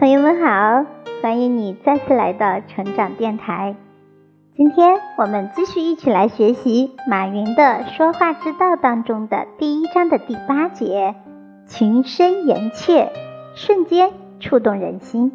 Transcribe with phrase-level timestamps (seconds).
[0.00, 0.86] 朋友们好，
[1.20, 3.76] 欢迎你再次来到成长电台。
[4.56, 11.16] 今天我们继续一起来学习马云的说话之道当中的第一章的第八节
[11.68, 13.12] “情深言切”，
[13.54, 14.10] 瞬间
[14.40, 15.32] 触动人心。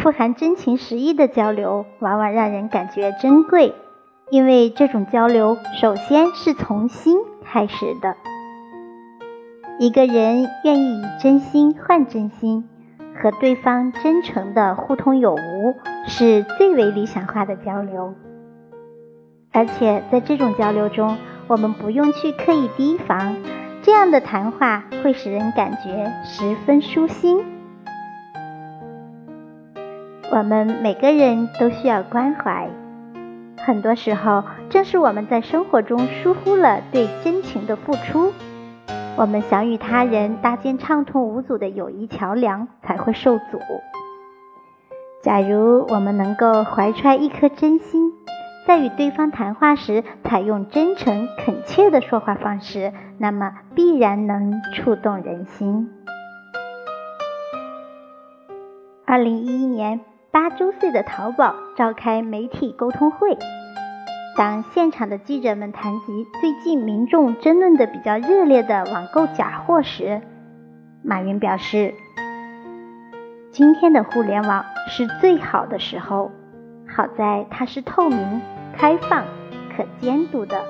[0.00, 3.74] 富含真情实意的交流，往往让人感觉珍贵，
[4.30, 8.16] 因为这种交流首先是从心开始的。
[9.80, 12.68] 一个人愿意以真心换真心，
[13.20, 15.74] 和对方真诚的互通有无，
[16.06, 18.14] 是最为理想化的交流。
[19.52, 21.16] 而且在这种交流中，
[21.48, 23.34] 我们不用去刻意提防，
[23.82, 27.44] 这样的谈话会使人感觉十分舒心。
[30.30, 32.68] 我们每个人都需要关怀，
[33.58, 38.32] 很多时候正是我们在生活中疏忽了对真情的付出。
[39.16, 43.60] 我们想与他人搭建畅通无阻的友谊桥梁，才会受阻。
[45.22, 48.12] 假如我们能够怀揣一颗真心，
[48.66, 55.88] 在与对方谈话时采用真诚恳切的说话方式，那么必然能触动人心。
[59.06, 60.00] 二零一一年，
[60.32, 63.38] 八周岁的淘宝召开媒体沟通会。
[64.36, 70.22] 当现场的记者们谈及最近民众争论的比较热烈的网购假货时，
[71.04, 71.94] 马云表示
[73.52, 76.32] ：“今天的互联网是最好的时候，
[76.84, 78.40] 好在它是透明、
[78.76, 79.22] 开放、
[79.76, 80.60] 可监督的。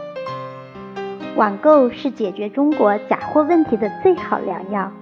[1.34, 4.92] 网购是解决中国假货问题的最好良药，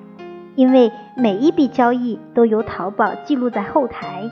[0.54, 4.22] 因为每一笔交易都由淘宝记录在后台，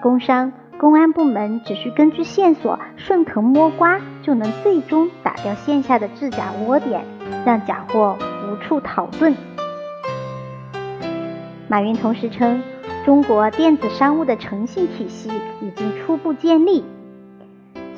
[0.00, 7.02] 工商。”公安部门只需根据线索顺藤摸瓜，就能最终打掉线下的制假窝点，
[7.46, 9.34] 让假货无处逃遁。
[11.66, 12.62] 马云同时称，
[13.06, 15.30] 中国电子商务的诚信体系
[15.62, 16.84] 已经初步建立，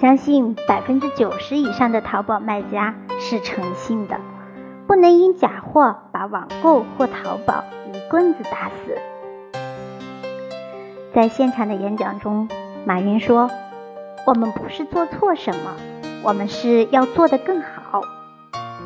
[0.01, 4.21] 相信百分之九十以上的淘宝卖家是诚信的，
[4.87, 8.97] 不能因假货把网购或淘宝一棍子打死。
[11.13, 12.49] 在现场的演讲中。
[12.89, 13.51] 马云说
[14.27, 15.77] ：“我们不是做错什么，
[16.23, 18.01] 我们是要做得更好。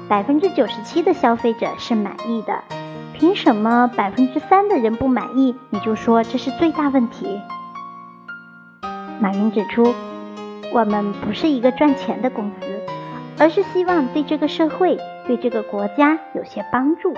[0.08, 2.64] 百分之九十七的消费者是满意的，
[3.12, 5.54] 凭什么百分之三的人不满意？
[5.70, 7.40] 你就说这是最大问题？”
[9.22, 9.94] 马云指出，
[10.72, 12.80] 我们不是一个赚钱的公司，
[13.38, 14.98] 而是希望对这个社会、
[15.28, 17.14] 对这个国家有些帮助。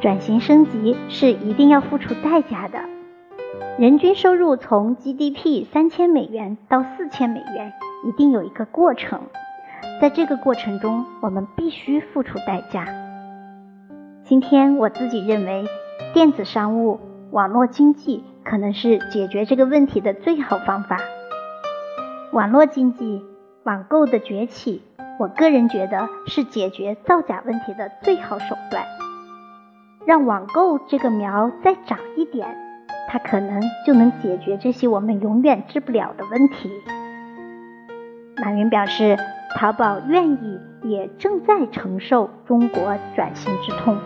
[0.00, 2.78] 转型升级是一定要付出代价的。
[3.78, 7.72] 人均收入从 GDP 三千美元到四千美元，
[8.04, 9.22] 一定有一个过程。
[10.00, 12.86] 在这个过程中，我们必须付出代价。
[14.22, 15.64] 今天我自己认为，
[16.14, 17.00] 电子商务、
[17.32, 20.98] 网络经济可能是解决这个问题的最好方法。
[22.32, 23.24] 网络经济、
[23.64, 24.82] 网购的崛起，
[25.18, 28.84] 我个人觉得是解决造假问题的最好手段。
[30.06, 32.69] 让网购这个苗再长一点。
[33.12, 36.70] 它可能就能解决这些我们永远治不了的问题。
[38.36, 39.16] 马云表示，
[39.56, 43.98] 淘宝愿意，也正在承受中国转型之痛。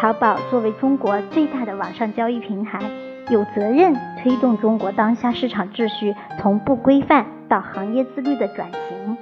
[0.00, 2.80] 淘宝作为中国最大的网上交易平台，
[3.30, 9.16] 有责任推动中国当下市场秩序从不规范到行业自律的转型。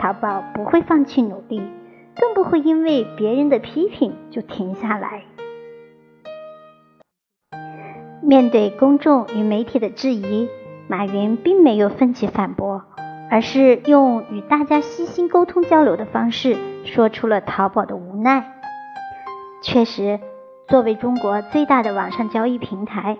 [0.00, 1.62] 淘宝不会放弃努力，
[2.16, 5.22] 更不会因为别人的批评就停下来。
[8.22, 10.48] 面对公众与媒体的质疑，
[10.88, 12.84] 马云并没有奋起反驳，
[13.30, 18.52] 而是用与大家悉心沟通交流的方式，说出了淘宝的无奈。
[19.62, 20.20] 确实，
[20.68, 23.16] 作为中国最大的网上交易平台，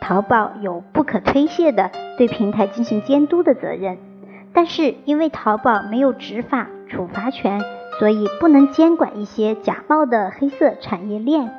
[0.00, 3.98] 淘宝有不可推卸的对平台进行监督的责任。
[4.54, 7.60] 但是，因为淘宝没有执法处罚权，
[7.98, 11.50] 所以不能监管一些假冒的黑色产业链。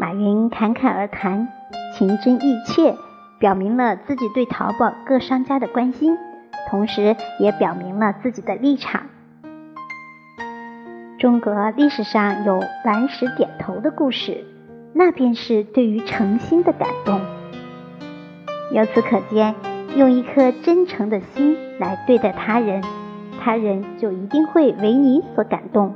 [0.00, 1.48] 马云侃侃而谈，
[1.92, 2.94] 情真意切，
[3.40, 6.16] 表明了自己对淘宝各商家的关心，
[6.70, 9.06] 同时也表明了自己的立场。
[11.18, 14.44] 中国历史上有顽石点头的故事，
[14.92, 17.20] 那便是对于诚心的感动。
[18.70, 19.52] 由此可见，
[19.96, 22.84] 用一颗真诚的心来对待他人，
[23.40, 25.92] 他人就一定会为你所感动。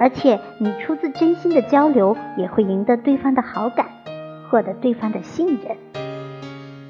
[0.00, 3.86] 而且，你出自真心的交流，也会赢得对方的好感，
[4.50, 5.76] 获得对方的信任。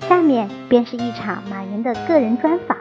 [0.02, 2.76] 下面便是一场马云的个人专访，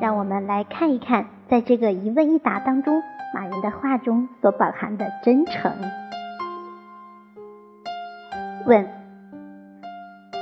[0.00, 3.00] 让我们来看一看，在这个一问一答当中，
[3.32, 5.72] 马云的话中所饱含的真诚。
[8.66, 8.88] 问：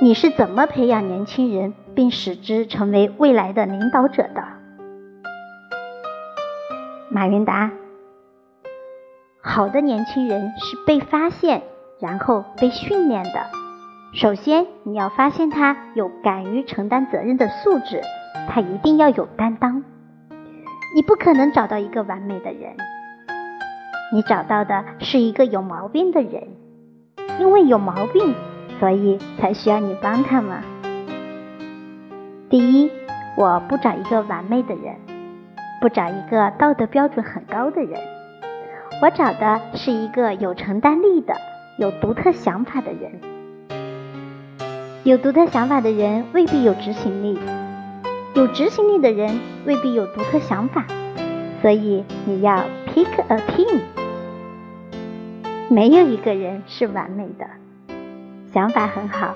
[0.01, 4.43] 你是怎么培养年轻人并使之成为未来的领导者的？
[7.09, 7.71] 马云答：
[9.43, 11.63] 好的年轻人是被发现，
[11.99, 13.47] 然后被训练的。
[14.13, 18.01] 首先，你要发现他有敢于承担责任的素质，
[18.47, 19.83] 他一定要有担当。
[20.93, 22.75] 你不可能找到一个完美的人，
[24.13, 26.47] 你找到的是一个有毛病的人。
[27.39, 28.35] 因为有毛病，
[28.79, 30.61] 所以才需要你帮他嘛？
[32.47, 32.91] 第一，
[33.35, 34.95] 我不找一个完美的人，
[35.81, 37.99] 不找一个道德标准很高的人，
[38.99, 41.35] 我找的是一个有承担力的、
[41.77, 43.19] 有独特想法的人。
[45.03, 47.39] 有独特想法的人未必有执行力，
[48.35, 50.85] 有执行力的人未必有独特想法，
[51.61, 53.79] 所以你要 pick a team。
[55.69, 57.47] 没有一个人是完美的，
[58.53, 59.33] 想法很好，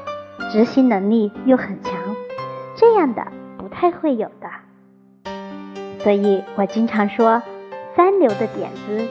[0.52, 1.94] 执行能力又很强，
[2.76, 3.26] 这样的
[3.58, 5.32] 不太会有的。
[6.04, 7.42] 所以我经常说，
[7.96, 9.08] 三流的点子，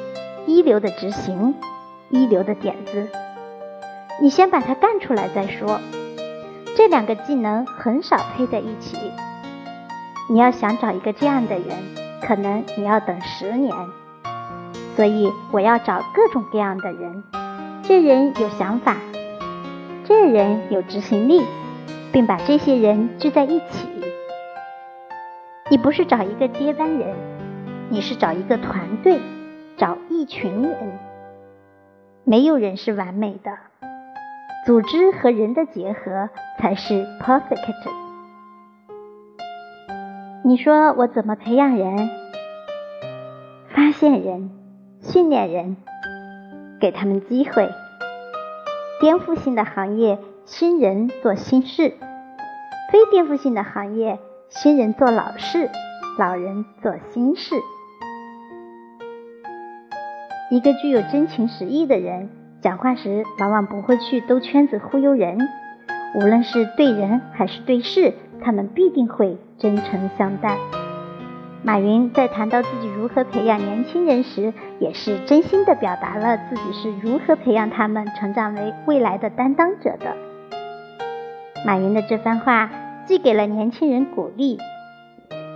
[0.46, 1.54] 一流的执行，
[2.10, 3.08] 一流的点子，
[4.20, 5.80] 你先把它干出来再说。
[6.76, 8.96] 这两个技能很少配在一起，
[10.28, 11.64] 你要想找一个这样的人，
[12.20, 13.74] 可能你要等十年。
[14.96, 17.24] 所以我要找各种各样的人，
[17.82, 18.96] 这人有想法，
[20.04, 21.42] 这人有执行力，
[22.12, 23.88] 并把这些人聚在一起。
[25.70, 27.16] 你不是找一个接班人，
[27.88, 29.18] 你是找一个团队，
[29.76, 30.98] 找一群人。
[32.24, 33.58] 没有人是完美的，
[34.66, 37.90] 组织和人的结合才是 perfect。
[40.44, 42.10] 你说我怎么培养人？
[43.68, 44.50] 发现人。
[45.00, 45.76] 训练人，
[46.80, 47.68] 给他们机会。
[49.00, 51.90] 颠覆性的行业，新人做新事；
[52.90, 54.18] 非颠覆性的行业，
[54.48, 55.68] 新人做老事，
[56.18, 57.54] 老人做新事。
[60.54, 62.28] 一个具有真情实意的人，
[62.60, 65.36] 讲话时往往不会去兜圈子忽悠人。
[66.14, 70.56] 无论是对人还是对事，他们必定会真诚相待。
[71.64, 80.14] 马云在谈到自己如何培养年轻人时，也是真心的表达了自己是如何培养他们成长为未来的担当者的。
[81.66, 82.70] 马云的这番话
[83.06, 84.60] 既给了年轻人鼓励，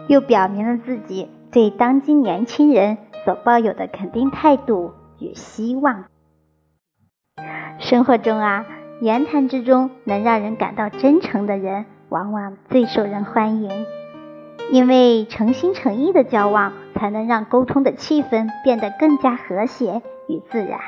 [0.09, 6.05] 又表明了自己对当今年轻人所抱有的肯定态度与希望。
[7.79, 8.67] 生活中啊，
[9.01, 13.87] 言谈之中能让人感到真诚的人，往往最受人欢迎。
[14.71, 20.79] 因为诚心诚意的交往，才能让沟通的气氛变得更加和谐与自然。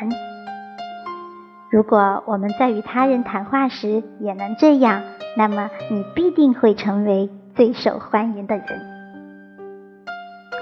[1.71, 5.03] 如果我们在与他人谈话时也能这样，
[5.37, 8.67] 那么你必定会成为最受欢迎的人。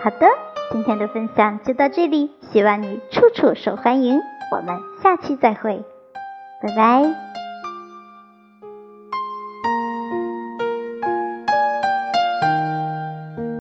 [0.04, 0.28] 好的，
[0.70, 4.20] 今天的分享就到这里，希望你处处受欢迎。
[4.50, 5.82] 我们下期再会，
[6.62, 7.47] 拜拜。